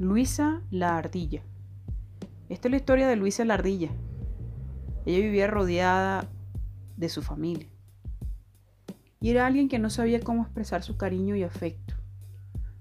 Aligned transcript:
Luisa 0.00 0.62
la 0.70 0.96
ardilla. 0.96 1.42
Esta 2.48 2.68
es 2.68 2.70
la 2.70 2.78
historia 2.78 3.06
de 3.06 3.16
Luisa 3.16 3.44
la 3.44 3.52
ardilla. 3.52 3.90
Ella 5.04 5.18
vivía 5.18 5.46
rodeada 5.46 6.26
de 6.96 7.10
su 7.10 7.20
familia. 7.20 7.68
Y 9.20 9.28
era 9.28 9.46
alguien 9.46 9.68
que 9.68 9.78
no 9.78 9.90
sabía 9.90 10.18
cómo 10.20 10.40
expresar 10.40 10.82
su 10.82 10.96
cariño 10.96 11.36
y 11.36 11.42
afecto 11.42 11.96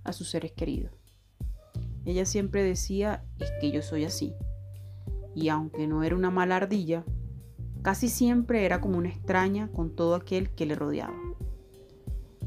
a 0.05 0.13
sus 0.13 0.29
seres 0.29 0.53
queridos. 0.53 0.93
Ella 2.05 2.23
siempre 2.23 2.63
decía, 2.63 3.25
es 3.37 3.51
que 3.59 3.71
yo 3.71 3.81
soy 3.81 4.05
así. 4.05 4.33
Y 5.35 5.49
aunque 5.49 5.87
no 5.87 6.03
era 6.03 6.15
una 6.15 6.31
mala 6.31 6.55
ardilla, 6.55 7.03
casi 7.81 8.07
siempre 8.07 8.63
era 8.63 8.79
como 8.79 8.97
una 8.97 9.09
extraña 9.09 9.67
con 9.73 9.93
todo 9.93 10.15
aquel 10.15 10.51
que 10.51 10.65
le 10.65 10.75
rodeaba. 10.75 11.19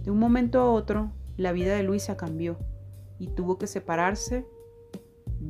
De 0.02 0.10
un 0.10 0.18
momento 0.18 0.60
a 0.60 0.70
otro, 0.70 1.12
la 1.36 1.52
vida 1.52 1.77
de 1.77 1.82
Luisa 1.82 2.16
cambió 2.16 2.56
y 3.18 3.27
tuvo 3.27 3.59
que 3.59 3.66
separarse 3.66 4.46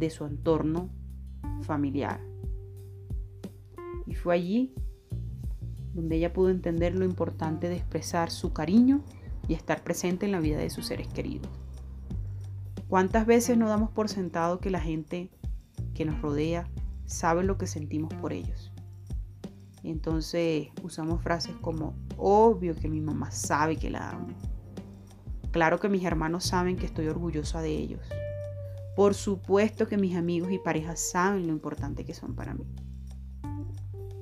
de 0.03 0.11
su 0.11 0.27
entorno 0.27 0.91
familiar. 1.63 2.21
Y 4.05 4.17
fue 4.17 4.35
allí 4.35 4.75
donde 5.95 6.17
ella 6.17 6.33
pudo 6.33 6.49
entender 6.51 6.99
lo 6.99 7.05
importante 7.05 7.69
de 7.69 7.77
expresar 7.77 8.33
su 8.33 8.53
cariño 8.53 9.05
y 9.47 9.55
estar 9.55 9.85
presente 9.85 10.27
en 10.27 10.33
la 10.33 10.41
vida 10.41 10.59
de 10.59 10.71
sus 10.71 10.87
seres 10.87 11.07
queridos. 11.07 11.49
¿Cuántas 12.89 13.27
veces 13.27 13.57
no 13.57 13.69
damos 13.69 13.91
por 13.91 14.09
sentado 14.09 14.59
que 14.59 14.71
la 14.71 14.81
gente 14.81 15.31
que 15.95 16.05
nos 16.05 16.21
rodea 16.21 16.69
sabe 17.07 17.45
lo 17.45 17.57
que 17.57 17.69
sentimos 17.69 18.13
por 18.15 18.33
ellos? 18.33 18.73
entonces 19.85 20.69
usamos 20.85 21.21
frases 21.23 21.57
como, 21.61 21.97
obvio 22.17 22.77
que 22.77 22.89
mi 22.89 23.01
mamá 23.01 23.33
sabe 23.33 23.77
que 23.77 23.91
la 23.91 24.11
amo. 24.11 24.29
Claro 25.51 25.81
que 25.81 25.89
mis 25.89 26.05
hermanos 26.05 26.45
saben 26.45 26.77
que 26.77 26.87
estoy 26.87 27.09
orgullosa 27.09 27.61
de 27.61 27.71
ellos. 27.71 28.09
Por 28.95 29.15
supuesto 29.15 29.89
que 29.89 29.97
mis 29.97 30.17
amigos 30.17 30.53
y 30.53 30.59
parejas 30.59 31.01
saben 31.01 31.47
lo 31.47 31.53
importante 31.53 32.05
que 32.05 32.15
son 32.15 32.35
para 32.35 32.55
mí. 32.55 32.67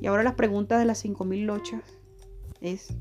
Y 0.01 0.07
ahora 0.07 0.23
las 0.23 0.35
preguntas 0.35 0.79
de 0.79 0.85
las 0.85 1.05
5.000 1.05 1.45
lochas 1.45 1.83
es, 2.61 2.95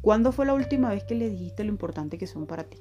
¿cuándo 0.00 0.32
fue 0.32 0.46
la 0.46 0.54
última 0.54 0.90
vez 0.90 1.04
que 1.04 1.14
le 1.14 1.30
dijiste 1.30 1.64
lo 1.64 1.70
importante 1.70 2.18
que 2.18 2.26
son 2.26 2.46
para 2.46 2.64
ti? 2.64 2.78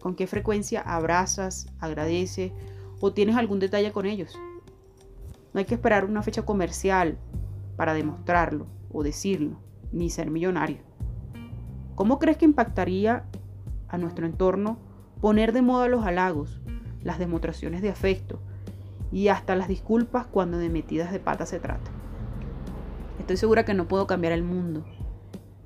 ¿Con 0.00 0.16
qué 0.16 0.26
frecuencia 0.26 0.80
abrazas, 0.80 1.66
agradeces 1.78 2.52
o 3.00 3.12
tienes 3.12 3.36
algún 3.36 3.60
detalle 3.60 3.92
con 3.92 4.04
ellos? 4.04 4.36
No 5.54 5.60
hay 5.60 5.64
que 5.64 5.74
esperar 5.74 6.04
una 6.04 6.22
fecha 6.22 6.44
comercial 6.44 7.16
para 7.76 7.94
demostrarlo 7.94 8.66
o 8.90 9.02
decirlo, 9.02 9.60
ni 9.92 10.10
ser 10.10 10.30
millonario. 10.30 10.78
¿Cómo 11.94 12.18
crees 12.18 12.38
que 12.38 12.44
impactaría 12.44 13.26
a 13.88 13.98
nuestro 13.98 14.26
entorno 14.26 14.78
poner 15.20 15.52
de 15.52 15.62
moda 15.62 15.86
los 15.86 16.04
halagos, 16.04 16.60
las 17.04 17.18
demostraciones 17.18 17.82
de 17.82 17.90
afecto 17.90 18.38
y 19.10 19.28
hasta 19.28 19.56
las 19.56 19.68
disculpas 19.68 20.26
cuando 20.26 20.58
de 20.58 20.68
metidas 20.68 21.12
de 21.12 21.20
pata 21.20 21.46
se 21.46 21.60
trata? 21.60 21.90
Estoy 23.18 23.36
segura 23.36 23.64
que 23.64 23.74
no 23.74 23.88
puedo 23.88 24.06
cambiar 24.06 24.32
el 24.32 24.42
mundo, 24.42 24.84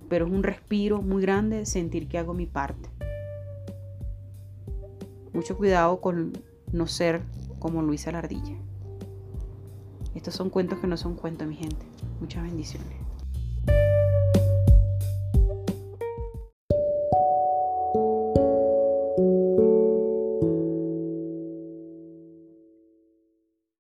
pero 0.09 0.27
es 0.27 0.33
un 0.33 0.43
respiro 0.43 1.03
muy 1.03 1.23
grande 1.23 1.67
sentir 1.67 2.09
que 2.09 2.19
hago 2.19 2.35
mi 2.35 2.47
parte. 2.47 2.89
Mucho 5.33 5.57
cuidado 5.57 6.01
con 6.01 6.33
no 6.73 6.87
ser 6.87 7.23
como 7.59 7.83
Luisa 7.83 8.13
la 8.13 8.19
ardilla. 8.19 8.57
Estos 10.15 10.35
son 10.35 10.51
cuentos 10.51 10.79
que 10.79 10.87
no 10.87 10.97
son 10.97 11.15
cuentos, 11.15 11.47
mi 11.47 11.57
gente. 11.57 11.85
Muchas 12.21 12.43
bendiciones. 12.43 12.97